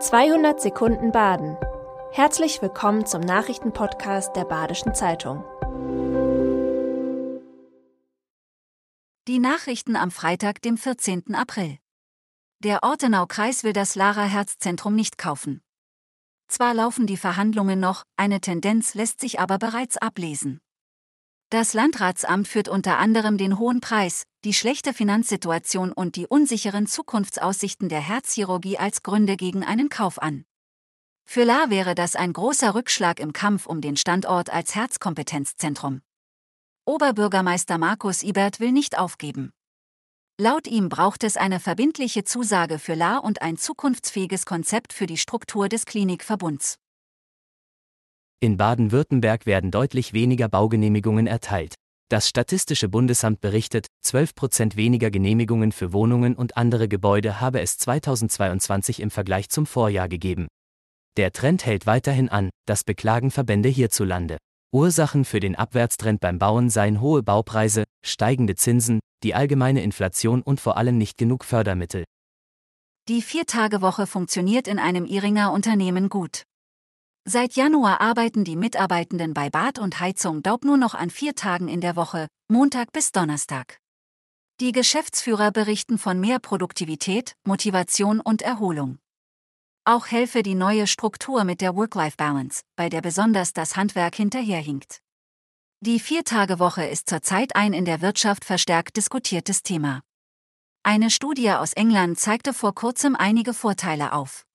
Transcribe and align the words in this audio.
200 0.00 0.60
Sekunden 0.60 1.10
Baden. 1.10 1.56
Herzlich 2.12 2.62
willkommen 2.62 3.04
zum 3.04 3.20
Nachrichtenpodcast 3.20 4.36
der 4.36 4.44
Badischen 4.44 4.94
Zeitung. 4.94 5.42
Die 9.26 9.40
Nachrichten 9.40 9.96
am 9.96 10.12
Freitag, 10.12 10.62
dem 10.62 10.76
14. 10.76 11.34
April. 11.34 11.78
Der 12.60 12.84
Ortenau-Kreis 12.84 13.64
will 13.64 13.72
das 13.72 13.96
Lara-Herz-Zentrum 13.96 14.94
nicht 14.94 15.18
kaufen. 15.18 15.62
Zwar 16.46 16.74
laufen 16.74 17.08
die 17.08 17.16
Verhandlungen 17.16 17.80
noch, 17.80 18.04
eine 18.16 18.40
Tendenz 18.40 18.94
lässt 18.94 19.18
sich 19.18 19.40
aber 19.40 19.58
bereits 19.58 19.96
ablesen. 19.96 20.60
Das 21.50 21.72
Landratsamt 21.72 22.46
führt 22.46 22.68
unter 22.68 22.98
anderem 22.98 23.38
den 23.38 23.58
hohen 23.58 23.80
Preis, 23.80 24.24
die 24.44 24.52
schlechte 24.52 24.92
Finanzsituation 24.92 25.92
und 25.92 26.16
die 26.16 26.26
unsicheren 26.26 26.86
Zukunftsaussichten 26.86 27.88
der 27.88 28.00
Herzchirurgie 28.00 28.76
als 28.76 29.02
Gründe 29.02 29.38
gegen 29.38 29.64
einen 29.64 29.88
Kauf 29.88 30.20
an. 30.20 30.44
Für 31.24 31.44
La 31.44 31.70
wäre 31.70 31.94
das 31.94 32.16
ein 32.16 32.34
großer 32.34 32.74
Rückschlag 32.74 33.18
im 33.18 33.32
Kampf 33.32 33.64
um 33.64 33.80
den 33.80 33.96
Standort 33.96 34.50
als 34.50 34.74
Herzkompetenzzentrum. 34.74 36.02
Oberbürgermeister 36.84 37.78
Markus 37.78 38.22
Ibert 38.22 38.60
will 38.60 38.72
nicht 38.72 38.98
aufgeben. 38.98 39.52
Laut 40.38 40.66
ihm 40.66 40.90
braucht 40.90 41.24
es 41.24 41.38
eine 41.38 41.60
verbindliche 41.60 42.24
Zusage 42.24 42.78
für 42.78 42.94
La 42.94 43.16
und 43.16 43.40
ein 43.40 43.56
zukunftsfähiges 43.56 44.44
Konzept 44.44 44.92
für 44.92 45.06
die 45.06 45.16
Struktur 45.16 45.70
des 45.70 45.86
Klinikverbunds. 45.86 46.78
In 48.40 48.56
Baden-Württemberg 48.56 49.46
werden 49.46 49.72
deutlich 49.72 50.12
weniger 50.12 50.48
Baugenehmigungen 50.48 51.26
erteilt. 51.26 51.74
Das 52.08 52.28
Statistische 52.28 52.88
Bundesamt 52.88 53.40
berichtet, 53.40 53.88
12 54.02 54.36
Prozent 54.36 54.76
weniger 54.76 55.10
Genehmigungen 55.10 55.72
für 55.72 55.92
Wohnungen 55.92 56.36
und 56.36 56.56
andere 56.56 56.86
Gebäude 56.86 57.40
habe 57.40 57.60
es 57.60 57.78
2022 57.78 59.00
im 59.00 59.10
Vergleich 59.10 59.48
zum 59.48 59.66
Vorjahr 59.66 60.08
gegeben. 60.08 60.46
Der 61.16 61.32
Trend 61.32 61.66
hält 61.66 61.86
weiterhin 61.86 62.28
an, 62.28 62.50
das 62.64 62.84
beklagen 62.84 63.32
Verbände 63.32 63.68
hierzulande. 63.68 64.38
Ursachen 64.72 65.24
für 65.24 65.40
den 65.40 65.56
Abwärtstrend 65.56 66.20
beim 66.20 66.38
Bauen 66.38 66.70
seien 66.70 67.00
hohe 67.00 67.24
Baupreise, 67.24 67.82
steigende 68.04 68.54
Zinsen, 68.54 69.00
die 69.24 69.34
allgemeine 69.34 69.82
Inflation 69.82 70.42
und 70.42 70.60
vor 70.60 70.76
allem 70.76 70.96
nicht 70.96 71.18
genug 71.18 71.44
Fördermittel. 71.44 72.04
Die 73.08 73.20
Viertagewoche 73.20 74.06
funktioniert 74.06 74.68
in 74.68 74.78
einem 74.78 75.06
Iringer 75.06 75.52
Unternehmen 75.52 76.08
gut. 76.08 76.44
Seit 77.30 77.56
Januar 77.56 78.00
arbeiten 78.00 78.42
die 78.42 78.56
Mitarbeitenden 78.56 79.34
bei 79.34 79.50
Bad 79.50 79.78
und 79.78 80.00
Heizung 80.00 80.42
Daub 80.42 80.64
nur 80.64 80.78
noch 80.78 80.94
an 80.94 81.10
vier 81.10 81.34
Tagen 81.34 81.68
in 81.68 81.82
der 81.82 81.94
Woche, 81.94 82.26
Montag 82.50 82.90
bis 82.92 83.12
Donnerstag. 83.12 83.80
Die 84.62 84.72
Geschäftsführer 84.72 85.50
berichten 85.50 85.98
von 85.98 86.18
mehr 86.20 86.38
Produktivität, 86.38 87.34
Motivation 87.44 88.20
und 88.20 88.40
Erholung. 88.40 88.98
Auch 89.84 90.06
helfe 90.06 90.42
die 90.42 90.54
neue 90.54 90.86
Struktur 90.86 91.44
mit 91.44 91.60
der 91.60 91.76
Work-Life-Balance, 91.76 92.62
bei 92.76 92.88
der 92.88 93.02
besonders 93.02 93.52
das 93.52 93.76
Handwerk 93.76 94.14
hinterherhinkt. 94.14 95.00
Die 95.80 96.00
Viertagewoche 96.00 96.86
ist 96.86 97.10
zurzeit 97.10 97.54
ein 97.54 97.74
in 97.74 97.84
der 97.84 98.00
Wirtschaft 98.00 98.46
verstärkt 98.46 98.96
diskutiertes 98.96 99.62
Thema. 99.62 100.00
Eine 100.82 101.10
Studie 101.10 101.50
aus 101.50 101.74
England 101.74 102.18
zeigte 102.18 102.54
vor 102.54 102.74
kurzem 102.74 103.14
einige 103.16 103.52
Vorteile 103.52 104.14
auf. 104.14 104.47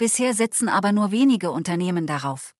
Bisher 0.00 0.32
setzen 0.32 0.70
aber 0.70 0.92
nur 0.92 1.10
wenige 1.10 1.50
Unternehmen 1.50 2.06
darauf. 2.06 2.54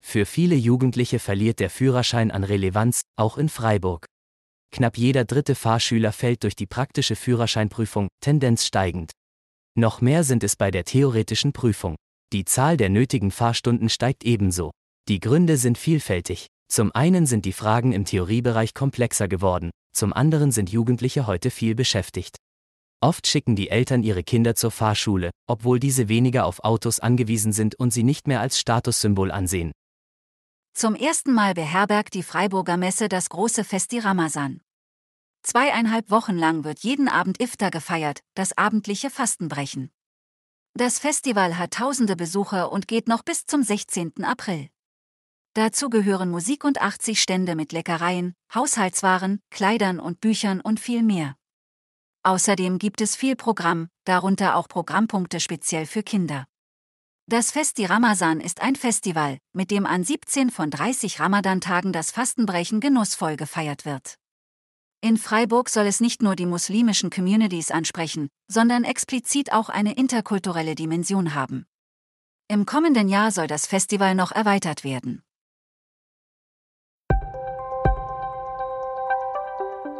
Für 0.00 0.24
viele 0.24 0.54
Jugendliche 0.54 1.18
verliert 1.18 1.60
der 1.60 1.68
Führerschein 1.68 2.30
an 2.30 2.42
Relevanz, 2.42 3.02
auch 3.16 3.36
in 3.36 3.50
Freiburg. 3.50 4.06
Knapp 4.70 4.96
jeder 4.96 5.26
dritte 5.26 5.54
Fahrschüler 5.54 6.12
fällt 6.12 6.42
durch 6.42 6.56
die 6.56 6.64
praktische 6.64 7.16
Führerscheinprüfung, 7.16 8.08
Tendenz 8.20 8.64
steigend. 8.64 9.12
Noch 9.74 10.00
mehr 10.00 10.24
sind 10.24 10.42
es 10.42 10.56
bei 10.56 10.70
der 10.70 10.86
theoretischen 10.86 11.52
Prüfung. 11.52 11.96
Die 12.32 12.46
Zahl 12.46 12.78
der 12.78 12.88
nötigen 12.88 13.30
Fahrstunden 13.30 13.90
steigt 13.90 14.24
ebenso. 14.24 14.70
Die 15.10 15.20
Gründe 15.20 15.58
sind 15.58 15.76
vielfältig. 15.76 16.46
Zum 16.66 16.92
einen 16.92 17.26
sind 17.26 17.44
die 17.44 17.52
Fragen 17.52 17.92
im 17.92 18.06
Theoriebereich 18.06 18.72
komplexer 18.72 19.28
geworden, 19.28 19.70
zum 19.94 20.14
anderen 20.14 20.50
sind 20.50 20.70
Jugendliche 20.70 21.26
heute 21.26 21.50
viel 21.50 21.74
beschäftigt. 21.74 22.38
Oft 23.04 23.26
schicken 23.26 23.54
die 23.54 23.68
Eltern 23.68 24.02
ihre 24.02 24.22
Kinder 24.24 24.54
zur 24.54 24.70
Fahrschule, 24.70 25.30
obwohl 25.46 25.78
diese 25.78 26.08
weniger 26.08 26.46
auf 26.46 26.64
Autos 26.64 27.00
angewiesen 27.00 27.52
sind 27.52 27.74
und 27.74 27.92
sie 27.92 28.02
nicht 28.02 28.26
mehr 28.26 28.40
als 28.40 28.58
Statussymbol 28.58 29.30
ansehen. 29.30 29.72
Zum 30.72 30.94
ersten 30.94 31.34
Mal 31.34 31.52
beherbergt 31.52 32.14
die 32.14 32.22
Freiburger 32.22 32.78
Messe 32.78 33.10
das 33.10 33.28
große 33.28 33.62
Festi 33.62 33.98
Ramazan. 33.98 34.62
Zweieinhalb 35.42 36.10
Wochen 36.10 36.38
lang 36.38 36.64
wird 36.64 36.78
jeden 36.78 37.08
Abend 37.08 37.42
Iftar 37.42 37.70
gefeiert, 37.70 38.20
das 38.32 38.56
abendliche 38.56 39.10
Fastenbrechen. 39.10 39.90
Das 40.72 40.98
Festival 40.98 41.58
hat 41.58 41.72
tausende 41.72 42.16
Besucher 42.16 42.72
und 42.72 42.88
geht 42.88 43.06
noch 43.06 43.22
bis 43.22 43.44
zum 43.44 43.62
16. 43.62 44.24
April. 44.24 44.70
Dazu 45.52 45.90
gehören 45.90 46.30
Musik 46.30 46.64
und 46.64 46.80
80 46.80 47.20
Stände 47.20 47.54
mit 47.54 47.72
Leckereien, 47.72 48.32
Haushaltswaren, 48.54 49.40
Kleidern 49.50 50.00
und 50.00 50.22
Büchern 50.22 50.62
und 50.62 50.80
viel 50.80 51.02
mehr. 51.02 51.36
Außerdem 52.26 52.78
gibt 52.78 53.02
es 53.02 53.16
viel 53.16 53.36
Programm, 53.36 53.88
darunter 54.04 54.56
auch 54.56 54.66
Programmpunkte 54.66 55.40
speziell 55.40 55.84
für 55.84 56.02
Kinder. 56.02 56.46
Das 57.26 57.50
Festi 57.50 57.84
Ramazan 57.84 58.40
ist 58.40 58.62
ein 58.62 58.76
Festival, 58.76 59.38
mit 59.52 59.70
dem 59.70 59.84
an 59.84 60.04
17 60.04 60.50
von 60.50 60.70
30 60.70 61.20
Ramadan-Tagen 61.20 61.92
das 61.92 62.10
Fastenbrechen 62.10 62.80
genussvoll 62.80 63.36
gefeiert 63.36 63.84
wird. 63.84 64.16
In 65.02 65.18
Freiburg 65.18 65.68
soll 65.68 65.86
es 65.86 66.00
nicht 66.00 66.22
nur 66.22 66.34
die 66.34 66.46
muslimischen 66.46 67.10
Communities 67.10 67.70
ansprechen, 67.70 68.30
sondern 68.50 68.84
explizit 68.84 69.52
auch 69.52 69.68
eine 69.68 69.94
interkulturelle 69.94 70.74
Dimension 70.74 71.34
haben. 71.34 71.66
Im 72.48 72.64
kommenden 72.64 73.10
Jahr 73.10 73.32
soll 73.32 73.48
das 73.48 73.66
Festival 73.66 74.14
noch 74.14 74.32
erweitert 74.32 74.82
werden. 74.82 75.22